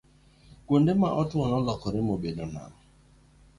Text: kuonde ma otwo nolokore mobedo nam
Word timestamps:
kuonde 0.65 0.91
ma 1.01 1.09
otwo 1.21 1.41
nolokore 1.49 1.99
mobedo 2.09 2.43
nam 2.53 2.73